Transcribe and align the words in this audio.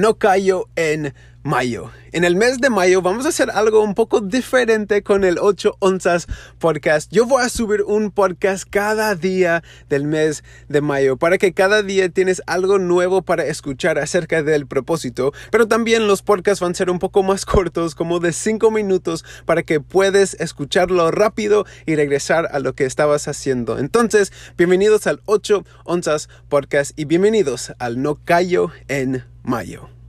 no 0.00 0.18
callo 0.18 0.68
en 0.76 1.14
mayo. 1.42 1.90
En 2.12 2.24
el 2.24 2.36
mes 2.36 2.58
de 2.58 2.70
mayo 2.70 3.02
vamos 3.02 3.24
a 3.24 3.30
hacer 3.30 3.50
algo 3.50 3.82
un 3.82 3.94
poco 3.94 4.20
diferente 4.20 5.02
con 5.02 5.24
el 5.24 5.38
8 5.38 5.76
onzas 5.78 6.26
podcast. 6.58 7.10
Yo 7.12 7.24
voy 7.24 7.42
a 7.42 7.48
subir 7.48 7.82
un 7.82 8.10
podcast 8.10 8.68
cada 8.68 9.14
día 9.14 9.62
del 9.88 10.04
mes 10.04 10.44
de 10.68 10.80
mayo 10.80 11.16
para 11.16 11.38
que 11.38 11.52
cada 11.52 11.82
día 11.82 12.08
tienes 12.08 12.42
algo 12.46 12.78
nuevo 12.78 13.22
para 13.22 13.44
escuchar 13.44 13.98
acerca 13.98 14.42
del 14.42 14.66
propósito. 14.66 15.32
Pero 15.50 15.68
también 15.68 16.08
los 16.08 16.22
podcasts 16.22 16.60
van 16.60 16.72
a 16.72 16.74
ser 16.74 16.90
un 16.90 16.98
poco 16.98 17.22
más 17.22 17.46
cortos, 17.46 17.94
como 17.94 18.18
de 18.18 18.32
5 18.32 18.70
minutos, 18.70 19.24
para 19.46 19.62
que 19.62 19.80
puedes 19.80 20.34
escucharlo 20.34 21.10
rápido 21.10 21.64
y 21.86 21.94
regresar 21.96 22.48
a 22.52 22.58
lo 22.58 22.74
que 22.74 22.84
estabas 22.84 23.28
haciendo. 23.28 23.78
Entonces, 23.78 24.32
bienvenidos 24.58 25.06
al 25.06 25.20
8 25.26 25.64
onzas 25.84 26.28
podcast 26.48 26.98
y 26.98 27.04
bienvenidos 27.04 27.72
al 27.78 28.02
No 28.02 28.18
Callo 28.24 28.72
en 28.88 29.24
Mayo. 29.42 29.99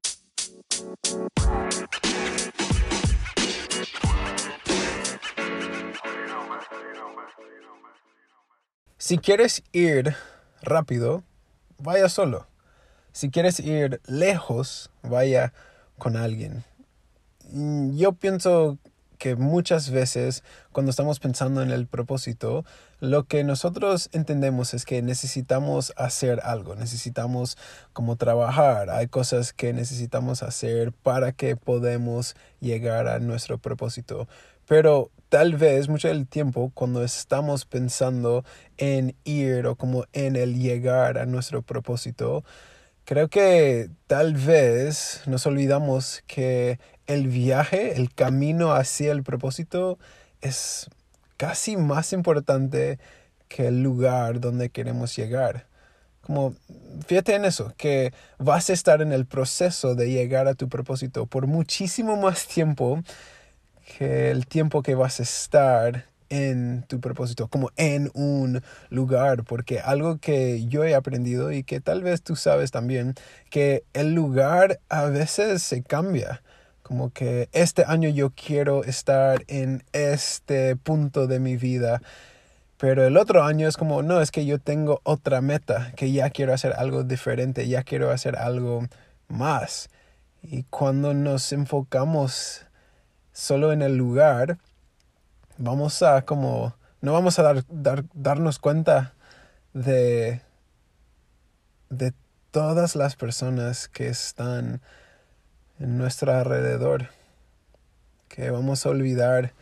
Si 8.98 9.18
quieres 9.18 9.64
ir 9.74 10.16
rápido, 10.62 11.24
vaya 11.80 12.08
solo. 12.08 12.48
Si 13.12 13.30
quieres 13.30 13.60
ir 13.60 14.00
lejos, 14.06 14.90
vaya 15.02 15.54
con 15.98 16.16
alguien. 16.16 16.64
Yo 17.52 18.14
pienso 18.14 18.78
que 19.22 19.36
muchas 19.36 19.92
veces 19.92 20.44
cuando 20.72 20.90
estamos 20.90 21.20
pensando 21.20 21.62
en 21.62 21.70
el 21.70 21.86
propósito, 21.86 22.66
lo 23.00 23.26
que 23.26 23.44
nosotros 23.44 24.10
entendemos 24.14 24.74
es 24.74 24.84
que 24.84 25.04
necesitamos 25.04 25.94
hacer 25.96 26.40
algo, 26.44 26.74
necesitamos 26.74 27.56
como 27.94 28.16
trabajar, 28.16 28.90
hay 28.90 29.06
cosas 29.06 29.54
que 29.54 29.74
necesitamos 29.74 30.42
hacer 30.42 30.92
para 30.92 31.34
que 31.34 31.56
podamos 31.56 32.36
llegar 32.62 33.08
a 33.08 33.20
nuestro 33.20 33.60
propósito. 33.60 34.28
Pero 34.68 35.12
tal 35.30 35.56
vez 35.56 35.88
mucho 35.88 36.08
del 36.08 36.26
tiempo 36.26 36.72
cuando 36.74 37.04
estamos 37.04 37.66
pensando 37.66 38.44
en 38.78 39.16
ir 39.24 39.68
o 39.68 39.76
como 39.76 40.06
en 40.14 40.36
el 40.36 40.60
llegar 40.60 41.20
a 41.20 41.28
nuestro 41.28 41.62
propósito, 41.62 42.44
creo 43.06 43.28
que 43.28 43.90
tal 44.08 44.34
vez 44.34 45.22
nos 45.26 45.46
olvidamos 45.46 46.24
que 46.28 46.80
el 47.08 47.28
viaje, 47.28 47.98
el 47.98 48.14
camino 48.14 48.74
hacia 48.74 49.12
el 49.12 49.24
propósito 49.24 49.98
es 50.42 50.90
casi 51.38 51.78
más 51.78 52.14
importante 52.14 53.00
que 53.48 53.68
el 53.68 53.84
lugar 53.84 54.40
donde 54.40 54.70
queremos 54.70 55.16
llegar. 55.16 55.68
Como, 56.22 56.54
fíjate 57.08 57.36
en 57.36 57.46
eso, 57.46 57.74
que 57.78 58.14
vas 58.38 58.70
a 58.70 58.74
estar 58.74 59.02
en 59.02 59.12
el 59.12 59.26
proceso 59.26 59.96
de 59.96 60.10
llegar 60.10 60.48
a 60.48 60.54
tu 60.54 60.70
propósito 60.70 61.26
por 61.26 61.48
muchísimo 61.48 62.16
más 62.16 62.48
tiempo 62.48 63.02
que 63.98 64.32
el 64.32 64.46
tiempo 64.46 64.84
que 64.84 64.96
vas 64.96 65.20
a 65.20 65.24
estar 65.24 66.06
en 66.32 66.84
tu 66.88 67.02
propósito, 67.02 67.50
como 67.50 67.72
en 67.76 68.10
un 68.14 68.64
lugar, 68.90 69.44
porque 69.44 69.82
algo 69.82 70.18
que 70.18 70.66
yo 70.66 70.86
he 70.86 70.96
aprendido 70.96 71.52
y 71.52 71.64
que 71.64 71.82
tal 71.82 72.02
vez 72.02 72.24
tú 72.24 72.38
sabes 72.38 72.72
también, 72.72 73.16
que 73.50 73.84
el 73.94 74.16
lugar 74.16 74.80
a 74.90 75.06
veces 75.06 75.62
se 75.62 75.84
cambia. 75.84 76.42
Como 76.84 77.12
que 77.12 77.50
este 77.52 77.84
año 77.86 78.10
yo 78.10 78.32
quiero 78.32 78.84
estar 78.86 79.44
en 79.48 79.84
este 79.92 80.76
punto 80.78 81.28
de 81.28 81.40
mi 81.40 81.58
vida. 81.58 82.02
Pero 82.78 83.06
el 83.06 83.18
otro 83.18 83.44
año 83.44 83.68
es 83.68 83.78
como, 83.78 84.02
no, 84.02 84.22
es 84.22 84.32
que 84.32 84.46
yo 84.46 84.58
tengo 84.58 85.02
otra 85.04 85.42
meta, 85.42 85.92
que 85.96 86.12
ya 86.12 86.30
quiero 86.30 86.54
hacer 86.54 86.74
algo 86.74 87.04
diferente, 87.04 87.68
ya 87.68 87.84
quiero 87.84 88.10
hacer 88.10 88.38
algo 88.38 88.88
más. 89.28 89.90
Y 90.42 90.64
cuando 90.64 91.14
nos 91.14 91.52
enfocamos 91.52 92.66
solo 93.34 93.74
en 93.74 93.82
el 93.82 93.98
lugar, 93.98 94.58
vamos 95.62 96.02
a 96.02 96.24
como, 96.24 96.76
no 97.02 97.14
vamos 97.14 97.40
a 97.40 97.44
dar, 97.44 97.64
dar, 97.70 98.04
darnos 98.14 98.60
cuenta 98.60 99.14
de, 99.74 100.42
de 101.90 102.14
todas 102.52 102.96
las 102.96 103.16
personas 103.16 103.88
que 103.88 104.08
están 104.08 104.82
en 105.80 105.98
nuestro 105.98 106.34
alrededor, 106.34 107.10
que 108.28 108.50
vamos 108.50 108.86
a 108.86 108.90
olvidar 108.90 109.54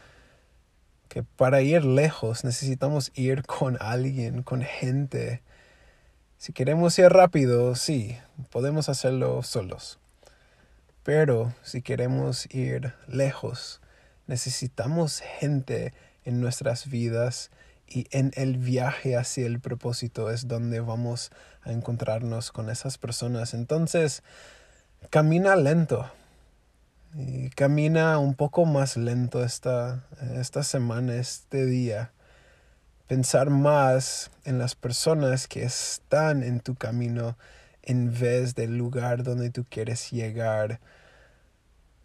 que 1.10 1.24
para 1.24 1.62
ir 1.62 1.84
lejos 1.84 2.44
necesitamos 2.44 3.12
ir 3.16 3.44
con 3.44 3.78
alguien, 3.82 4.44
con 4.44 4.62
gente. 4.62 5.42
Si 6.38 6.54
queremos 6.54 6.98
ir 7.00 7.10
rápido, 7.10 7.76
sí, 7.76 8.18
podemos 8.52 8.90
hacerlo 8.90 9.42
solos. 9.44 10.00
Pero 11.04 11.54
si 11.64 11.82
queremos 11.82 12.48
ir 12.54 12.94
lejos, 13.08 13.82
necesitamos 14.30 15.22
gente 15.40 15.92
en 16.24 16.40
nuestras 16.40 16.88
vidas 16.88 17.50
y 17.88 18.06
en 18.12 18.32
el 18.36 18.58
viaje 18.58 19.18
hacia 19.18 19.48
el 19.48 19.60
propósito 19.60 20.30
es 20.30 20.48
donde 20.48 20.80
vamos 20.82 21.32
a 21.64 21.72
encontrarnos 21.72 22.52
con 22.52 22.70
esas 22.70 23.00
personas. 23.00 23.56
Entonces, 23.56 24.22
camina 25.10 25.56
lento. 25.56 26.12
Y 27.16 27.50
camina 27.50 28.20
un 28.20 28.36
poco 28.36 28.66
más 28.66 28.98
lento 28.98 29.44
esta, 29.44 30.06
esta 30.36 30.62
semana, 30.62 31.16
este 31.16 31.66
día. 31.66 32.12
Pensar 33.08 33.50
más 33.50 34.30
en 34.46 34.60
las 34.60 34.76
personas 34.76 35.48
que 35.48 35.64
están 35.64 36.44
en 36.44 36.60
tu 36.60 36.76
camino 36.76 37.36
en 37.82 38.14
vez 38.14 38.54
del 38.54 38.78
lugar 38.78 39.24
donde 39.24 39.50
tú 39.50 39.66
quieres 39.68 40.12
llegar. 40.12 40.80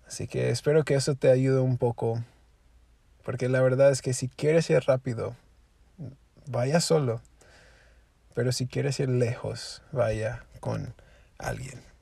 Así 0.06 0.26
que 0.26 0.50
espero 0.50 0.84
que 0.84 0.94
eso 0.94 1.14
te 1.14 1.30
ayude 1.30 1.60
un 1.60 1.78
poco. 1.78 2.22
Porque 3.22 3.48
la 3.48 3.60
verdad 3.62 3.90
es 3.90 4.02
que 4.02 4.12
si 4.12 4.28
quieres 4.28 4.68
ir 4.70 4.82
rápido, 4.84 5.34
vaya 6.46 6.80
solo. 6.80 7.20
Pero 8.34 8.52
si 8.52 8.66
quieres 8.66 9.00
ir 9.00 9.08
lejos, 9.08 9.82
vaya 9.92 10.44
con 10.60 10.94
alguien. 11.38 11.93